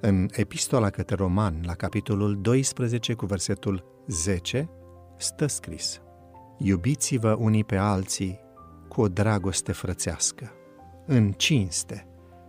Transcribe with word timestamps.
În 0.00 0.28
Epistola 0.32 0.90
către 0.90 1.14
Romani, 1.14 1.66
la 1.66 1.74
capitolul 1.74 2.40
12 2.40 3.14
cu 3.14 3.26
versetul 3.26 3.84
10, 4.06 4.68
stă 5.16 5.46
scris 5.46 6.00
Iubiți-vă 6.58 7.36
unii 7.38 7.64
pe 7.64 7.76
alții 7.76 8.40
cu 8.88 9.00
o 9.00 9.08
dragoste 9.08 9.72
frățească, 9.72 10.52
în 11.06 11.32
cinste, 11.32 12.06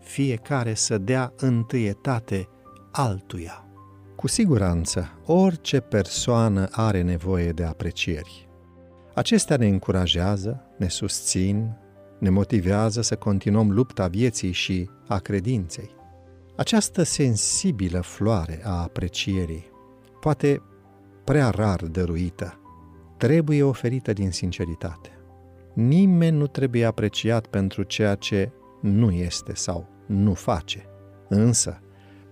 fiecare 0.00 0.74
să 0.74 0.98
dea 0.98 1.32
întâietate 1.36 2.48
altuia. 2.92 3.68
Cu 4.16 4.26
siguranță, 4.26 5.20
orice 5.24 5.80
persoană 5.80 6.68
are 6.70 7.02
nevoie 7.02 7.52
de 7.52 7.64
aprecieri. 7.64 8.48
Acestea 9.14 9.56
ne 9.56 9.66
încurajează, 9.66 10.62
ne 10.78 10.88
susțin, 10.88 11.76
ne 12.18 12.30
motivează 12.30 13.00
să 13.00 13.16
continuăm 13.16 13.70
lupta 13.70 14.06
vieții 14.06 14.52
și 14.52 14.90
a 15.08 15.18
credinței. 15.18 15.97
Această 16.58 17.02
sensibilă 17.02 18.00
floare 18.00 18.60
a 18.64 18.82
aprecierii, 18.82 19.70
poate 20.20 20.62
prea 21.24 21.50
rar 21.50 21.80
dăruită, 21.84 22.60
trebuie 23.16 23.62
oferită 23.62 24.12
din 24.12 24.30
sinceritate. 24.30 25.10
Nimeni 25.74 26.36
nu 26.36 26.46
trebuie 26.46 26.84
apreciat 26.84 27.46
pentru 27.46 27.82
ceea 27.82 28.14
ce 28.14 28.50
nu 28.80 29.10
este 29.10 29.54
sau 29.54 29.88
nu 30.06 30.34
face, 30.34 30.86
însă 31.28 31.80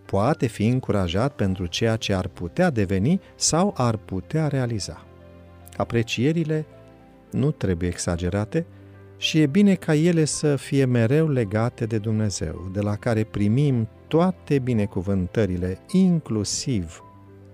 poate 0.07 0.47
fi 0.47 0.66
încurajat 0.66 1.35
pentru 1.35 1.66
ceea 1.66 1.97
ce 1.97 2.15
ar 2.15 2.29
putea 2.29 2.71
deveni 2.71 3.21
sau 3.35 3.74
ar 3.77 3.97
putea 3.97 4.49
realiza. 4.49 5.07
Aprecierile 5.77 6.66
nu 7.30 7.51
trebuie 7.51 7.88
exagerate 7.88 8.66
și 9.16 9.41
e 9.41 9.47
bine 9.47 9.75
ca 9.75 9.95
ele 9.95 10.25
să 10.25 10.56
fie 10.56 10.84
mereu 10.84 11.29
legate 11.29 11.87
de 11.87 11.98
Dumnezeu, 11.98 12.68
de 12.73 12.80
la 12.80 12.96
care 12.96 13.24
primim 13.24 13.88
toate 14.09 14.59
binecuvântările, 14.59 15.79
inclusiv 15.93 17.01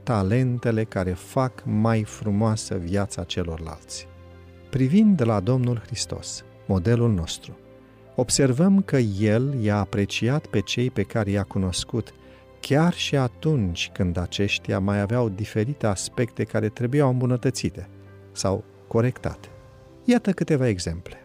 talentele 0.02 0.84
care 0.84 1.12
fac 1.12 1.62
mai 1.64 2.04
frumoasă 2.04 2.76
viața 2.76 3.24
celorlalți. 3.24 4.08
Privind 4.70 5.16
de 5.16 5.24
la 5.24 5.40
Domnul 5.40 5.82
Hristos, 5.86 6.44
modelul 6.66 7.12
nostru, 7.12 7.58
observăm 8.14 8.82
că 8.82 8.96
El 9.20 9.54
i-a 9.62 9.78
apreciat 9.78 10.46
pe 10.46 10.60
cei 10.60 10.90
pe 10.90 11.02
care 11.02 11.30
i-a 11.30 11.42
cunoscut, 11.42 12.14
chiar 12.60 12.92
și 12.92 13.16
atunci 13.16 13.90
când 13.92 14.16
aceștia 14.16 14.78
mai 14.78 15.00
aveau 15.00 15.28
diferite 15.28 15.86
aspecte 15.86 16.44
care 16.44 16.68
trebuiau 16.68 17.10
îmbunătățite 17.10 17.88
sau 18.32 18.64
corectate. 18.88 19.48
Iată 20.04 20.32
câteva 20.32 20.68
exemple. 20.68 21.21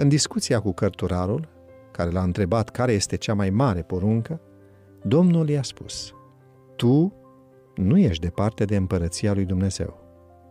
În 0.00 0.08
discuția 0.08 0.60
cu 0.60 0.72
cărturarul, 0.72 1.48
care 1.90 2.10
l-a 2.10 2.22
întrebat 2.22 2.68
care 2.68 2.92
este 2.92 3.16
cea 3.16 3.34
mai 3.34 3.50
mare 3.50 3.82
poruncă, 3.82 4.40
Domnul 5.02 5.48
i-a 5.48 5.62
spus, 5.62 6.14
Tu 6.76 7.12
nu 7.74 7.98
ești 7.98 8.22
departe 8.22 8.64
de 8.64 8.76
împărăția 8.76 9.32
lui 9.32 9.44
Dumnezeu. 9.44 9.98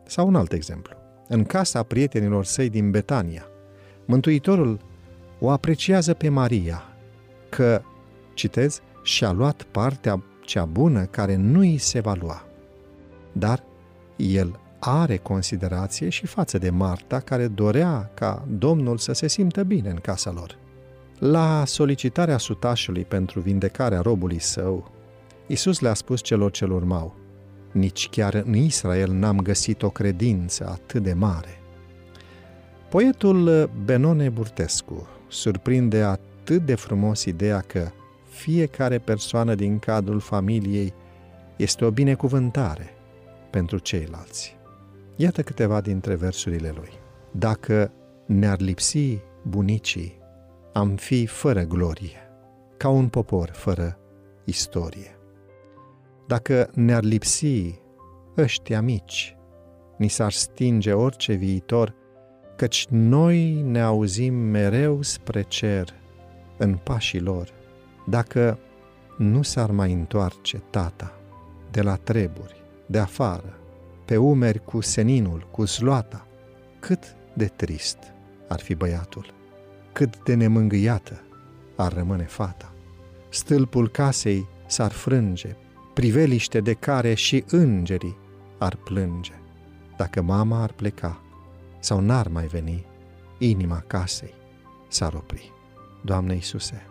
Sau 0.06 0.28
un 0.28 0.36
alt 0.36 0.52
exemplu. 0.52 0.96
În 1.28 1.44
casa 1.44 1.84
prietenilor 1.84 2.46
săi 2.46 2.70
din 2.70 2.92
Betania, 2.92 3.46
Mântuitorul 4.06 4.80
o 5.40 5.50
apreciază 5.50 6.14
pe 6.14 6.30
Maria, 6.30 6.84
că, 7.50 7.82
citez, 8.34 8.82
și-a 9.04 9.32
luat 9.32 9.64
partea 9.64 10.24
cea 10.42 10.66
bună 10.66 11.06
care 11.06 11.36
nu 11.36 11.60
îi 11.60 11.78
se 11.78 12.00
va 12.00 12.14
lua. 12.14 12.46
Dar 13.32 13.64
el 14.16 14.60
are 14.80 15.18
considerație 15.18 16.10
și 16.10 16.26
față 16.26 16.58
de 16.58 16.70
Marta, 16.70 17.20
care 17.20 17.48
dorea 17.48 18.12
ca 18.14 18.46
Domnul 18.58 18.98
să 18.98 19.14
se 19.14 19.28
simtă 19.28 19.64
bine 19.64 19.90
în 19.90 19.96
casa 19.96 20.32
lor. 20.32 20.58
La 21.20 21.64
solicitarea 21.66 22.38
sutașului 22.38 23.06
pentru 23.06 23.40
vindecarea 23.40 24.02
robului 24.02 24.40
său, 24.40 24.92
Isus 25.48 25.80
le-a 25.80 25.94
spus 25.94 26.22
celor 26.22 26.52
ce 26.52 26.66
urmau, 26.66 27.16
nici 27.72 28.10
chiar 28.10 28.34
în 28.34 28.56
Israel 28.56 29.12
n-am 29.12 29.38
găsit 29.38 29.84
o 29.84 29.90
credință 29.90 30.68
atât 30.70 31.04
de 31.04 31.14
mare. 31.14 31.62
Poetul 32.90 33.70
Benone 33.86 34.30
Burtescu 34.30 35.08
surprinde 35.28 36.02
atât 36.02 36.66
de 36.66 36.76
frumos 36.76 37.26
ideea 37.26 37.60
că 37.60 37.92
fiecare 38.30 38.98
persoană 38.98 39.56
din 39.56 39.80
cadrul 39.80 40.20
familiei 40.20 40.94
este 41.56 41.86
o 41.86 41.92
binecuvântare 41.92 42.94
pentru 43.50 43.78
ceilalți. 43.78 44.59
Iată 45.22 45.42
câteva 45.42 45.82
dintre 45.82 46.16
versurile 46.16 46.72
lui. 46.76 46.90
Dacă 47.32 47.92
ne-ar 48.26 48.60
lipsi 48.60 49.20
bunicii, 49.44 50.18
am 50.74 50.96
fi 50.96 51.26
fără 51.26 51.64
glorie, 51.64 52.32
ca 52.78 52.90
un 52.90 53.08
popor 53.08 53.50
fără 53.50 54.00
istorie. 54.46 55.20
Dacă 56.28 56.70
ne-ar 56.74 57.04
lipsi 57.04 57.80
ăștia 58.38 58.82
mici, 58.82 59.36
ni 59.98 60.08
s-ar 60.08 60.32
stinge 60.32 60.94
orice 60.94 61.34
viitor, 61.34 61.96
căci 62.56 62.88
noi 62.90 63.62
ne 63.62 63.82
auzim 63.82 64.34
mereu 64.34 65.02
spre 65.02 65.42
cer, 65.42 65.94
în 66.58 66.78
pașii 66.84 67.22
lor. 67.22 67.50
Dacă 68.08 68.60
nu 69.18 69.42
s-ar 69.42 69.72
mai 69.72 69.94
întoarce 69.94 70.58
tata 70.70 71.20
de 71.72 71.82
la 71.82 71.96
treburi, 71.96 72.64
de 72.86 73.00
afară, 73.00 73.59
pe 74.10 74.18
umeri 74.18 74.64
cu 74.64 74.82
seninul, 74.82 75.48
cu 75.52 75.66
zloata, 75.66 76.28
cât 76.80 77.16
de 77.34 77.46
trist 77.46 77.98
ar 78.48 78.60
fi 78.60 78.76
băiatul, 78.76 79.34
cât 79.94 80.24
de 80.24 80.34
nemângâiată 80.34 81.22
ar 81.76 81.94
rămâne 81.94 82.24
fata. 82.24 82.74
Stâlpul 83.30 83.90
casei 83.90 84.48
s-ar 84.68 84.92
frânge, 84.92 85.56
priveliște 85.94 86.60
de 86.60 86.74
care 86.74 87.14
și 87.14 87.44
îngerii 87.48 88.18
ar 88.58 88.76
plânge. 88.76 89.34
Dacă 89.98 90.22
mama 90.22 90.62
ar 90.62 90.72
pleca 90.72 91.22
sau 91.80 92.00
n-ar 92.00 92.28
mai 92.28 92.46
veni, 92.46 92.86
inima 93.38 93.84
casei 93.88 94.34
s-ar 94.88 95.14
opri. 95.14 95.52
Doamne 96.02 96.34
Iisuse, 96.34 96.86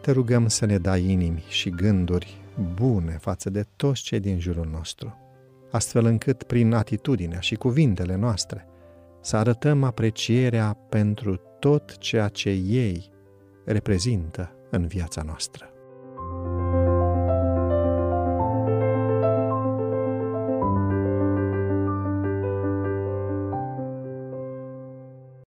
te 0.00 0.10
rugăm 0.10 0.48
să 0.48 0.66
ne 0.66 0.78
dai 0.78 1.04
inimi 1.10 1.44
și 1.48 1.70
gânduri 1.70 2.40
bune 2.74 3.18
față 3.20 3.50
de 3.50 3.66
toți 3.76 4.02
cei 4.02 4.20
din 4.20 4.38
jurul 4.38 4.68
nostru 4.72 5.16
astfel 5.72 6.04
încât 6.04 6.42
prin 6.42 6.72
atitudinea 6.72 7.40
și 7.40 7.54
cuvintele 7.54 8.16
noastre 8.16 8.66
să 9.20 9.36
arătăm 9.36 9.82
aprecierea 9.82 10.72
pentru 10.88 11.40
tot 11.58 11.98
ceea 11.98 12.28
ce 12.28 12.50
ei 12.50 13.10
reprezintă 13.64 14.52
în 14.70 14.86
viața 14.86 15.22
noastră. 15.22 15.71